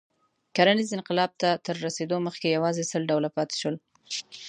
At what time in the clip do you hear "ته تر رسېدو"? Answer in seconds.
1.41-2.17